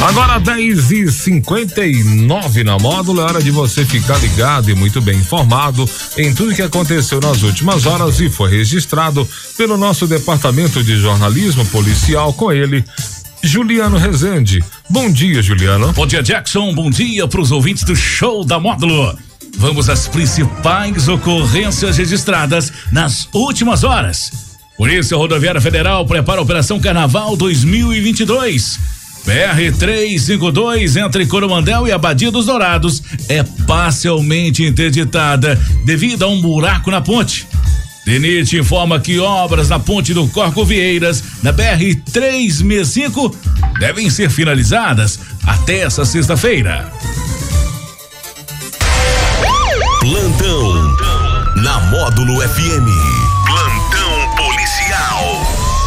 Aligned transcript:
Agora 0.00 0.38
10 0.38 0.92
e 0.92 1.10
59 1.10 2.62
na 2.62 2.78
módulo, 2.78 3.20
é 3.20 3.24
hora 3.24 3.42
de 3.42 3.50
você 3.50 3.84
ficar 3.84 4.16
ligado 4.18 4.70
e 4.70 4.74
muito 4.74 5.00
bem 5.00 5.18
informado 5.18 5.88
em 6.16 6.32
tudo 6.32 6.54
que 6.54 6.62
aconteceu 6.62 7.20
nas 7.20 7.42
últimas 7.42 7.84
horas 7.84 8.20
e 8.20 8.30
foi 8.30 8.48
registrado 8.48 9.28
pelo 9.56 9.76
nosso 9.76 10.06
departamento 10.06 10.84
de 10.84 10.96
jornalismo 10.96 11.66
policial 11.66 12.32
com 12.32 12.52
ele, 12.52 12.84
Juliano 13.42 13.98
Rezende. 13.98 14.62
Bom 14.88 15.10
dia, 15.10 15.42
Juliano. 15.42 15.92
Bom 15.92 16.06
dia, 16.06 16.22
Jackson. 16.22 16.72
Bom 16.72 16.90
dia 16.90 17.26
para 17.26 17.40
os 17.40 17.50
ouvintes 17.50 17.82
do 17.82 17.96
show 17.96 18.44
da 18.44 18.60
módulo. 18.60 19.18
Vamos 19.56 19.90
às 19.90 20.06
principais 20.06 21.08
ocorrências 21.08 21.96
registradas 21.96 22.72
nas 22.92 23.28
últimas 23.34 23.82
horas. 23.82 24.30
Polícia 24.76 25.16
Rodoviária 25.16 25.60
Federal 25.60 26.06
prepara 26.06 26.38
a 26.38 26.42
Operação 26.42 26.78
Carnaval 26.78 27.36
2022. 27.36 28.97
BR-352 29.26 30.96
entre 30.96 31.26
Coromandel 31.26 31.86
e 31.86 31.92
Abadia 31.92 32.30
dos 32.30 32.46
Dourados 32.46 33.02
é 33.28 33.42
parcialmente 33.66 34.64
interditada 34.64 35.60
devido 35.84 36.24
a 36.24 36.28
um 36.28 36.40
buraco 36.40 36.90
na 36.90 37.00
ponte. 37.00 37.46
DENIT 38.04 38.56
informa 38.56 38.98
que 38.98 39.18
obras 39.18 39.68
na 39.68 39.78
ponte 39.78 40.14
do 40.14 40.26
Corco 40.28 40.64
Vieiras, 40.64 41.22
na 41.42 41.52
BR-365, 41.52 43.34
devem 43.78 44.08
ser 44.08 44.30
finalizadas 44.30 45.20
até 45.46 45.80
essa 45.80 46.06
sexta-feira. 46.06 46.90
Plantão 50.00 50.96
na 51.56 51.80
Módulo 51.90 52.40
FM. 52.40 53.17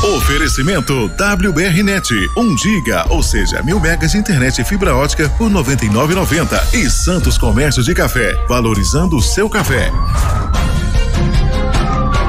Oferecimento 0.04 1.12
WBRnet, 1.16 2.32
1 2.36 2.58
giga, 2.58 3.06
ou 3.10 3.22
seja, 3.22 3.62
mil 3.62 3.80
megas 3.80 4.14
de 4.14 4.18
internet 4.18 4.60
e 4.60 4.66
fibra 4.66 4.96
ótica 4.96 5.30
por 5.38 5.48
99,90 5.48 6.74
e 6.74 6.90
Santos 6.90 7.38
Comércio 7.38 7.84
de 7.84 7.94
Café, 7.94 8.34
valorizando 8.50 9.16
o 9.16 9.22
seu 9.22 9.48
café. 9.48 9.92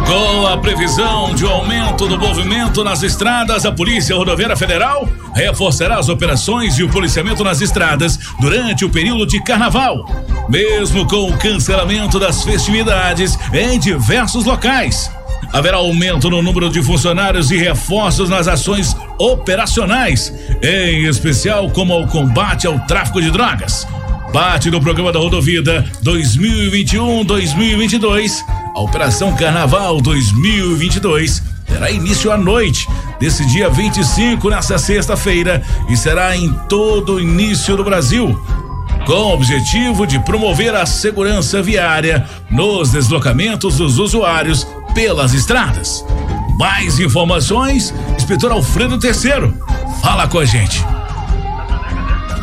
Com 0.07 0.47
a 0.47 0.59
previsão 0.59 1.35
de 1.35 1.47
um 1.47 1.49
aumento 1.49 2.07
do 2.07 2.19
movimento 2.19 2.85
nas 2.85 3.03
estradas, 3.03 3.65
a 3.65 3.73
Polícia 3.73 4.15
Rodoviária 4.15 4.55
Federal 4.55 5.09
reforçará 5.35 5.99
as 5.99 6.11
operações 6.11 6.79
e 6.79 6.83
o 6.83 6.91
policiamento 6.91 7.43
nas 7.43 7.63
estradas 7.63 8.19
durante 8.39 8.85
o 8.85 8.91
período 8.91 9.27
de 9.27 9.43
carnaval, 9.43 10.05
mesmo 10.47 11.07
com 11.07 11.31
o 11.31 11.39
cancelamento 11.39 12.19
das 12.19 12.45
festividades 12.45 13.39
em 13.55 13.79
diversos 13.79 14.45
locais. 14.45 15.11
Haverá 15.53 15.77
aumento 15.77 16.31
no 16.31 16.41
número 16.41 16.71
de 16.71 16.83
funcionários 16.83 17.51
e 17.51 17.59
reforços 17.59 18.31
nas 18.31 18.49
ações 18.49 18.97
operacionais, 19.19 20.33
em 20.63 21.05
especial 21.05 21.69
como 21.71 22.01
o 22.01 22.09
combate 22.09 22.67
ao 22.67 22.81
tráfico 22.81 23.21
de 23.21 23.31
drogas. 23.31 23.87
Parte 24.33 24.71
do 24.71 24.81
programa 24.81 25.13
da 25.13 25.19
Rodovida 25.19 25.85
2021-2022, 26.03 28.33
a 28.75 28.81
Operação 28.81 29.37
Carnaval 29.37 30.01
2022 30.01 31.43
terá 31.67 31.91
início 31.91 32.33
à 32.33 32.39
noite 32.39 32.89
desse 33.21 33.45
dia 33.47 33.69
25, 33.69 34.49
nessa 34.49 34.79
sexta-feira, 34.79 35.63
e 35.89 35.97
será 35.97 36.35
em 36.35 36.51
todo 36.69 37.17
o 37.17 37.21
início 37.21 37.77
do 37.77 37.85
Brasil 37.85 38.41
com 39.07 39.13
o 39.13 39.35
objetivo 39.35 40.07
de 40.07 40.19
promover 40.21 40.75
a 40.75 40.87
segurança 40.87 41.61
viária 41.61 42.25
nos 42.51 42.93
deslocamentos 42.93 43.79
dos 43.79 43.99
usuários 43.99 44.67
pelas 44.95 45.35
estradas. 45.35 46.05
Mais 46.59 46.99
informações, 46.99 47.93
inspetor 48.17 48.53
Alfredo 48.53 48.99
Terceiro. 48.99 49.57
Fala 50.03 50.29
com 50.29 50.39
a 50.39 50.45
gente. 50.45 50.85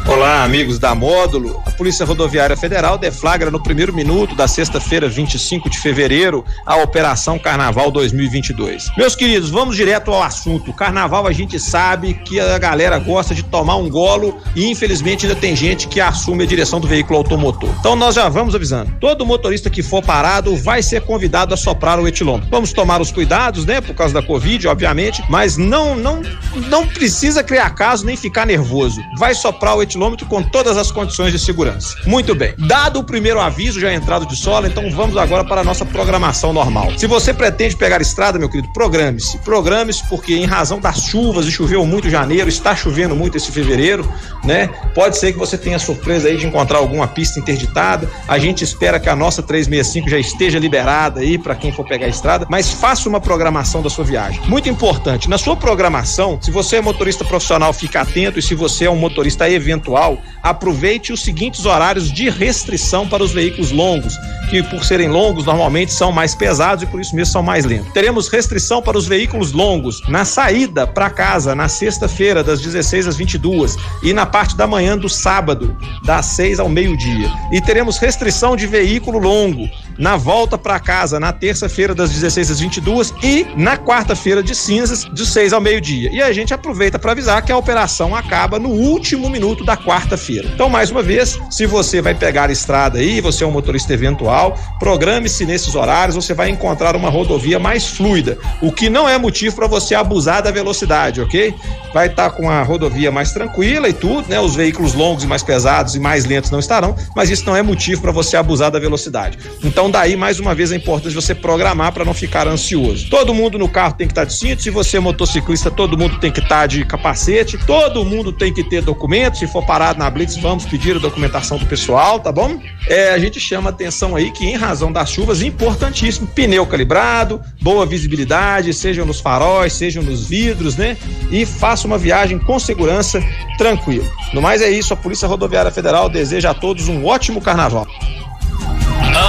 Olá, 0.08 0.44
amigos 0.44 0.80
da 0.80 0.96
Módulo. 0.96 1.62
Polícia 1.80 2.06
Rodoviária 2.06 2.58
Federal 2.58 2.98
deflagra 2.98 3.50
no 3.50 3.64
primeiro 3.64 3.94
minuto 3.94 4.36
da 4.36 4.50
sexta-feira, 4.50 5.08
25 5.08 5.70
de 5.70 5.80
fevereiro, 5.80 6.44
a 6.66 6.76
Operação 6.76 7.40
Carnaval 7.40 7.90
2022. 7.90 8.92
Meus 8.98 9.16
queridos, 9.16 9.50
vamos 9.50 9.78
direto 9.78 10.12
ao 10.12 10.22
assunto. 10.22 10.74
Carnaval 10.74 11.26
a 11.26 11.32
gente 11.32 11.58
sabe 11.58 12.16
que 12.16 12.38
a 12.38 12.58
galera 12.58 13.00
gosta 13.00 13.34
de 13.34 13.44
tomar 13.44 13.78
um 13.78 13.90
golo 13.90 14.42
e 14.54 14.70
infelizmente 14.70 15.26
ainda 15.26 15.40
tem 15.40 15.56
gente 15.56 15.88
que 15.88 16.02
assume 16.02 16.44
a 16.44 16.46
direção 16.46 16.82
do 16.82 16.88
veículo 16.88 17.18
automotor. 17.18 17.70
Então 17.80 17.96
nós 17.96 18.16
já 18.16 18.28
vamos 18.28 18.54
avisando. 18.54 18.92
Todo 19.00 19.26
motorista 19.26 19.70
que 19.70 19.82
for 19.82 20.04
parado 20.04 20.58
vai 20.58 20.84
ser 20.84 21.04
convidado 21.04 21.54
a 21.54 21.58
soprar 21.58 21.98
o 21.98 22.10
etilômetro. 22.10 22.50
Vamos 22.52 22.74
tomar 22.74 23.00
os 23.00 23.10
cuidados, 23.10 23.66
né, 23.66 23.80
por 23.80 23.96
causa 23.96 24.14
da 24.14 24.22
Covid, 24.22 24.68
obviamente, 24.68 25.24
mas 25.30 25.56
não 25.56 25.96
não 25.96 26.22
não 26.68 26.86
precisa 26.86 27.42
criar 27.42 27.70
caso 27.70 28.06
nem 28.06 28.18
ficar 28.18 28.46
nervoso. 28.46 29.02
Vai 29.18 29.34
soprar 29.34 29.78
o 29.78 29.82
etilômetro 29.82 30.26
com 30.26 30.44
todas 30.44 30.76
as 30.76 30.92
condições 30.92 31.32
de 31.32 31.40
segurança. 31.40 31.69
Muito 32.06 32.36
bem. 32.36 32.54
Dado 32.58 33.00
o 33.00 33.04
primeiro 33.04 33.40
aviso 33.40 33.80
já 33.80 33.94
entrado 33.94 34.26
de 34.26 34.36
sola, 34.36 34.68
então 34.68 34.90
vamos 34.92 35.18
agora 35.18 35.44
para 35.44 35.62
a 35.62 35.64
nossa 35.64 35.86
programação 35.86 36.54
normal. 36.54 36.92
Se 36.98 37.08
você 37.08 37.34
pretende 37.34 37.76
pegar 37.76 38.02
estrada, 38.02 38.40
meu 38.40 38.50
querido, 38.50 38.72
programe-se. 38.74 39.38
Programe-se 39.40 40.08
porque 40.08 40.34
em 40.34 40.46
razão 40.46 40.80
das 40.80 41.02
chuvas 41.02 41.46
e 41.46 41.52
choveu 41.52 41.86
muito 41.86 42.08
em 42.08 42.12
janeiro, 42.12 42.50
está 42.50 42.76
chovendo 42.76 43.16
muito 43.16 43.38
esse 43.38 43.52
fevereiro, 43.52 44.10
né? 44.44 44.68
Pode 44.94 45.18
ser 45.18 45.34
que 45.34 45.40
você 45.40 45.58
tenha 45.58 45.80
surpresa 45.80 46.28
aí 46.28 46.38
de 46.38 46.46
encontrar 46.46 46.78
alguma 46.78 47.08
pista 47.08 47.40
interditada. 47.40 48.10
A 48.28 48.38
gente 48.38 48.64
espera 48.64 49.00
que 49.00 49.10
a 49.10 49.16
nossa 49.16 49.42
365 49.42 50.10
já 50.10 50.18
esteja 50.18 50.60
liberada 50.60 51.22
aí 51.22 51.38
para 51.38 51.56
quem 51.56 51.72
for 51.72 51.86
pegar 51.86 52.06
a 52.06 52.10
estrada, 52.10 52.46
mas 52.50 52.72
faça 52.72 53.08
uma 53.08 53.20
programação 53.20 53.82
da 53.82 53.90
sua 53.90 54.06
viagem. 54.06 54.42
Muito 54.48 54.70
importante, 54.70 55.30
na 55.30 55.38
sua 55.38 55.56
programação, 55.56 56.40
se 56.42 56.52
você 56.52 56.78
é 56.78 56.82
motorista 56.82 57.24
profissional, 57.26 57.74
fique 57.74 57.98
atento 57.98 58.40
e 58.40 58.42
se 58.42 58.56
você 58.56 58.86
é 58.86 58.90
um 58.90 58.96
motorista 58.96 59.50
eventual 59.50 60.20
aproveite 60.42 61.12
os 61.12 61.22
seguintes 61.22 61.59
horários 61.66 62.12
de 62.12 62.30
restrição 62.30 63.08
para 63.08 63.24
os 63.24 63.32
veículos 63.32 63.72
longos, 63.72 64.14
que 64.50 64.64
por 64.64 64.84
serem 64.84 65.10
longos 65.10 65.46
normalmente 65.46 65.94
são 65.94 66.12
mais 66.12 66.34
pesados 66.36 66.84
e 66.84 66.88
por 66.88 67.00
isso 67.00 67.16
mesmo 67.16 67.32
são 67.32 67.44
mais 67.44 67.66
lentos. 67.66 67.92
Teremos 67.94 68.28
restrição 68.28 68.82
para 68.82 68.98
os 68.98 69.08
veículos 69.08 69.52
longos 69.52 70.02
na 70.08 70.26
saída 70.26 70.88
para 70.88 71.10
casa 71.10 71.54
na 71.56 71.68
sexta-feira 71.68 72.44
das 72.44 72.62
16 72.62 73.08
às 73.08 73.16
22 73.16 73.76
e 74.04 74.14
na 74.14 74.26
parte 74.26 74.56
da 74.56 74.66
manhã 74.66 74.98
do 74.98 75.10
sábado 75.10 75.76
das 76.04 76.26
6 76.28 76.60
ao 76.60 76.70
meio-dia. 76.70 77.32
E 77.52 77.62
teremos 77.62 77.98
restrição 77.98 78.56
de 78.56 78.66
veículo 78.66 79.20
longo 79.20 79.70
na 80.00 80.16
volta 80.16 80.58
para 80.58 80.80
casa 80.80 81.20
na 81.20 81.34
terça-feira 81.34 81.94
das 81.94 82.10
16 82.10 82.52
às 82.52 82.60
22 82.62 83.14
e 83.22 83.46
na 83.58 83.78
quarta-feira 83.78 84.42
de 84.42 84.56
cinzas 84.56 85.04
de 85.04 85.26
6 85.26 85.52
ao 85.52 85.60
meio-dia. 85.60 86.10
E 86.12 86.22
a 86.22 86.32
gente 86.32 86.54
aproveita 86.54 86.98
para 86.98 87.12
avisar 87.12 87.44
que 87.44 87.52
a 87.52 87.58
operação 87.58 88.16
acaba 88.16 88.58
no 88.58 88.70
último 88.70 89.30
minuto 89.30 89.66
da 89.66 89.76
quarta-feira. 89.76 90.50
Então, 90.54 90.70
mais 90.70 90.90
uma 90.90 91.04
vez, 91.04 91.38
se 91.52 91.66
você 91.66 92.02
vai 92.02 92.16
pegar 92.16 92.50
a 92.50 92.52
estrada 92.52 93.00
aí, 93.00 93.20
você 93.20 93.44
é 93.44 93.48
um 93.48 93.52
motorista 93.52 93.94
eventual, 93.94 94.58
programe-se 94.80 95.46
nesses 95.46 95.76
horários, 95.76 96.16
você 96.16 96.34
vai 96.34 96.50
encontrar 96.50 96.96
uma 96.96 97.10
rodovia 97.10 97.60
mais 97.60 97.86
fluida, 97.88 98.38
o 98.62 98.72
que 98.72 98.90
não 98.90 99.08
é 99.08 99.18
motivo 99.18 99.56
para 99.56 99.68
você 99.68 99.96
abusar 99.96 100.42
da 100.42 100.52
velocidade, 100.52 101.22
ok? 101.22 101.54
Vai 101.94 102.08
estar 102.08 102.30
tá 102.30 102.36
com 102.36 102.50
a 102.50 102.64
rodovia 102.64 103.12
mais 103.12 103.34
tranquila 103.34 103.90
e 103.90 103.94
tudo, 103.94 104.30
né? 104.30 104.40
Os 104.40 104.56
veículos 104.56 104.94
longos 104.94 105.24
e 105.24 105.28
mais 105.28 105.44
pesados 105.44 105.96
e 105.96 106.00
mais 106.00 106.24
lentos 106.24 106.52
não 106.52 106.60
estarão, 106.60 106.96
mas 107.16 107.30
isso 107.30 107.46
não 107.46 107.56
é 107.56 107.62
motivo 107.62 108.02
para 108.02 108.12
você 108.12 108.38
abusar 108.38 108.72
da 108.72 108.80
velocidade. 108.80 109.38
Então, 109.64 109.89
daí 109.92 110.16
mais 110.16 110.40
uma 110.40 110.54
vez 110.56 110.72
a 110.72 110.76
importância 110.76 111.10
de 111.10 111.16
você 111.16 111.34
programar 111.34 111.92
para 111.92 112.06
não 112.06 112.14
ficar 112.14 112.48
ansioso. 112.48 113.10
Todo 113.10 113.34
mundo 113.34 113.58
no 113.58 113.70
carro 113.70 113.94
tem 113.94 114.08
que 114.08 114.12
estar 114.12 114.22
tá 114.22 114.28
de 114.28 114.34
cinto, 114.34 114.62
se 114.62 114.70
você 114.70 114.98
é 114.98 115.00
motociclista, 115.00 115.72
todo 115.72 115.98
mundo 115.98 116.20
tem 116.20 116.32
que 116.32 116.40
estar 116.40 116.62
tá 116.62 116.68
de 116.68 116.86
capacete, 116.86 117.58
todo 117.66 118.04
mundo 118.06 118.32
tem 118.32 118.54
que 118.54 118.64
ter 118.64 118.82
documento, 118.82 119.38
se 119.38 119.48
for 119.48 119.66
parado 119.66 120.00
na 120.00 120.10
blitz, 120.10 120.38
vamos 120.38 120.66
pedir 120.66 120.96
a 120.96 121.00
documentação 121.00 121.58
do 121.58 121.66
pessoal, 121.66 122.20
tá 122.20 122.32
bom? 122.32 122.60
É, 122.88 123.12
a 123.12 123.20
gente 123.20 123.40
chama 123.40 123.70
atenção 123.70 124.16
aí 124.16 124.32
que 124.32 124.46
em 124.46 124.56
razão 124.56 124.92
das 124.92 125.10
chuvas, 125.10 125.42
importantíssimo, 125.42 126.28
pneu 126.28 126.66
calibrado, 126.66 127.42
boa 127.62 127.86
visibilidade, 127.86 128.74
sejam 128.74 129.06
nos 129.06 129.20
faróis, 129.20 129.74
sejam 129.74 130.04
nos 130.04 130.28
vidros, 130.28 130.76
né? 130.76 130.98
E 131.32 131.46
faça 131.46 131.88
uma 131.88 131.98
viagem 131.98 132.40
com 132.40 132.60
segurança, 132.60 133.24
tranquilo. 133.58 134.10
No 134.34 134.42
mais 134.42 134.62
é 134.62 134.70
isso, 134.70 134.94
a 134.94 134.98
Polícia 134.98 135.28
Rodoviária 135.28 135.72
Federal 135.72 136.10
deseja 136.10 136.52
a 136.52 136.54
todos 136.54 136.88
um 136.88 137.06
ótimo 137.06 137.42
carnaval. 137.42 137.88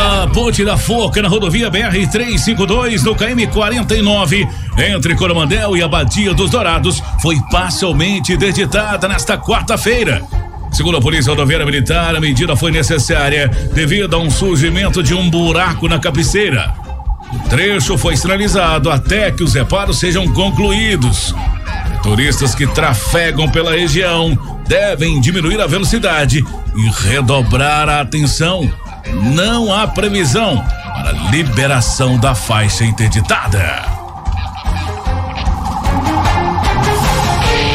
A 0.02 0.26
Ponte 0.28 0.64
da 0.64 0.78
Foca 0.78 1.20
na 1.20 1.28
rodovia 1.28 1.70
BR-352 1.70 3.02
no 3.02 3.14
KM 3.14 3.46
49, 3.48 4.48
entre 4.78 5.14
Coromandel 5.14 5.76
e 5.76 5.82
Abadia 5.82 6.32
dos 6.32 6.50
Dourados, 6.50 7.02
foi 7.20 7.38
parcialmente 7.50 8.32
interditada 8.32 9.06
nesta 9.06 9.36
quarta-feira. 9.36 10.24
Segundo 10.72 10.96
a 10.96 11.02
Polícia 11.02 11.28
Rodoviária 11.28 11.66
Militar, 11.66 12.16
a 12.16 12.20
medida 12.20 12.56
foi 12.56 12.70
necessária 12.70 13.48
devido 13.74 14.16
a 14.16 14.18
um 14.18 14.30
surgimento 14.30 15.02
de 15.02 15.12
um 15.12 15.28
buraco 15.28 15.86
na 15.86 15.98
cabeceira. 15.98 16.72
O 17.34 17.48
trecho 17.50 17.98
foi 17.98 18.16
sinalizado 18.16 18.90
até 18.90 19.30
que 19.30 19.42
os 19.42 19.52
reparos 19.52 19.98
sejam 19.98 20.26
concluídos. 20.32 21.34
Turistas 22.02 22.54
que 22.54 22.66
trafegam 22.66 23.50
pela 23.50 23.72
região 23.72 24.34
devem 24.66 25.20
diminuir 25.20 25.60
a 25.60 25.66
velocidade 25.66 26.42
e 26.74 27.06
redobrar 27.06 27.86
a 27.86 28.00
atenção 28.00 28.66
não 29.12 29.72
há 29.72 29.86
previsão 29.86 30.64
para 30.94 31.12
liberação 31.30 32.18
da 32.18 32.34
faixa 32.34 32.84
interditada. 32.84 34.00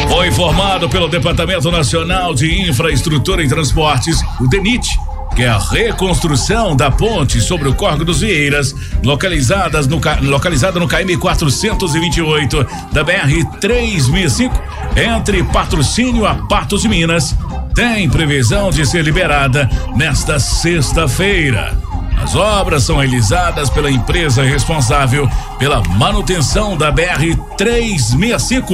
Foi 0.10 0.28
informado 0.28 0.88
pelo 0.90 1.08
Departamento 1.08 1.70
Nacional 1.70 2.34
de 2.34 2.70
Infraestrutura 2.70 3.44
e 3.44 3.48
Transportes, 3.48 4.22
o 4.40 4.48
DENIT, 4.48 4.98
que 5.36 5.44
a 5.44 5.58
reconstrução 5.58 6.76
da 6.76 6.90
ponte 6.90 7.42
sobre 7.42 7.68
o 7.68 7.76
Córrego 7.76 8.06
dos 8.06 8.22
Vieiras, 8.22 8.74
localizadas 9.04 9.86
no, 9.86 10.00
localizada 10.22 10.80
no 10.80 10.88
KM 10.88 11.18
428 11.20 12.66
da 12.94 13.04
BR 13.04 13.44
365, 13.60 14.64
entre 14.96 15.44
Patrocínio 15.44 16.26
a 16.26 16.36
Patos 16.36 16.84
de 16.84 16.88
Minas, 16.88 17.36
tem 17.76 18.10
previsão 18.10 18.72
de 18.72 18.86
ser 18.86 19.04
liberada 19.04 19.70
nesta 19.98 20.40
sexta-feira. 20.40 21.78
As 22.24 22.34
obras 22.34 22.84
são 22.84 22.98
realizadas 22.98 23.70
pela 23.70 23.92
empresa 23.92 24.42
responsável 24.44 25.30
pela 25.60 25.84
manutenção 25.90 26.78
da 26.78 26.90
BR 26.90 27.36
365. 27.58 28.74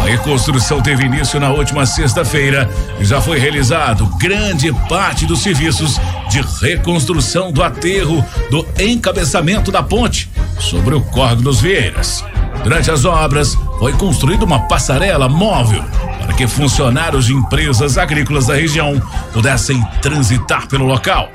A 0.00 0.04
reconstrução 0.04 0.80
teve 0.80 1.04
início 1.04 1.38
na 1.38 1.50
última 1.50 1.84
sexta-feira 1.84 2.70
e 2.98 3.04
já 3.04 3.20
foi 3.20 3.38
realizado 3.38 4.06
grande 4.16 4.72
parte 4.88 5.26
dos 5.26 5.42
serviços 5.42 6.00
de 6.30 6.40
reconstrução 6.62 7.52
do 7.52 7.62
aterro 7.62 8.24
do 8.50 8.66
encabeçamento 8.78 9.70
da 9.70 9.82
ponte 9.82 10.30
sobre 10.58 10.94
o 10.94 11.02
Córrego 11.02 11.42
dos 11.42 11.60
Vieiras. 11.60 12.24
Durante 12.64 12.90
as 12.90 13.04
obras, 13.04 13.58
foi 13.78 13.92
construída 13.92 14.46
uma 14.46 14.60
passarela 14.60 15.28
móvel 15.28 15.84
que 16.40 16.46
funcionários 16.46 17.26
de 17.26 17.34
empresas 17.34 17.98
agrícolas 17.98 18.46
da 18.46 18.54
região 18.54 18.98
pudessem 19.30 19.78
transitar 20.00 20.66
pelo 20.66 20.86
local. 20.86 21.28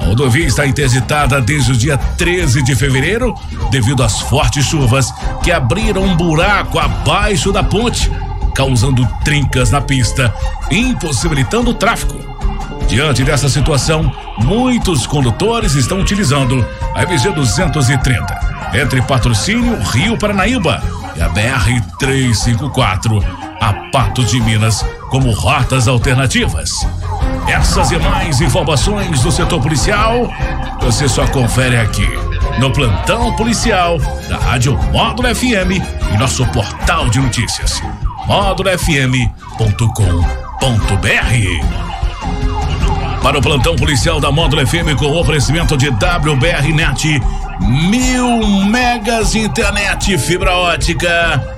A 0.00 0.06
rodovia 0.06 0.46
está 0.46 0.66
interditada 0.66 1.38
desde 1.38 1.72
o 1.72 1.76
dia 1.76 1.98
13 1.98 2.62
de 2.62 2.74
fevereiro 2.74 3.34
devido 3.70 4.02
às 4.02 4.22
fortes 4.22 4.64
chuvas 4.64 5.12
que 5.42 5.52
abriram 5.52 6.02
um 6.02 6.16
buraco 6.16 6.78
abaixo 6.78 7.52
da 7.52 7.62
ponte, 7.62 8.10
causando 8.54 9.06
trincas 9.22 9.70
na 9.70 9.82
pista, 9.82 10.34
impossibilitando 10.70 11.72
o 11.72 11.74
tráfego. 11.74 12.18
Diante 12.88 13.24
dessa 13.24 13.50
situação, 13.50 14.10
muitos 14.38 15.06
condutores 15.06 15.74
estão 15.74 16.00
utilizando 16.00 16.66
a 16.94 17.02
MG 17.02 17.32
230 17.32 18.70
entre 18.72 19.02
Patrocínio 19.02 19.78
Rio 19.90 20.16
Paranaíba 20.16 20.82
e 21.14 21.20
a 21.20 21.28
BR 21.28 21.82
354 21.98 23.47
a 23.60 23.72
Patos 23.92 24.30
de 24.30 24.40
Minas 24.40 24.84
como 25.10 25.30
rotas 25.32 25.88
alternativas. 25.88 26.70
Essas 27.46 27.90
e 27.90 27.98
mais 27.98 28.40
informações 28.40 29.20
do 29.22 29.32
setor 29.32 29.60
policial 29.60 30.30
você 30.80 31.08
só 31.08 31.26
confere 31.26 31.76
aqui 31.76 32.08
no 32.58 32.72
plantão 32.72 33.34
policial 33.36 33.98
da 34.28 34.36
Rádio 34.36 34.78
Módulo 34.92 35.34
FM 35.34 35.82
e 36.12 36.18
nosso 36.18 36.46
portal 36.46 37.08
de 37.08 37.20
notícias 37.20 37.82
módulofm.com.br. 38.26 39.28
Para 43.22 43.38
o 43.38 43.42
plantão 43.42 43.74
policial 43.74 44.20
da 44.20 44.30
Módulo 44.30 44.66
FM 44.66 44.96
com 44.98 45.18
oferecimento 45.18 45.76
de 45.76 45.88
WBR 45.88 46.72
Net, 46.72 47.20
mil 47.60 48.46
megas 48.66 49.34
internet 49.34 50.16
fibra 50.18 50.54
ótica 50.54 51.57